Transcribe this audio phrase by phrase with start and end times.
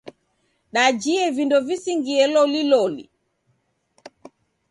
[0.75, 3.05] Dajie vindo visingie loliloli.